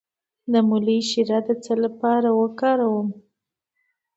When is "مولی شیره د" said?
0.67-1.49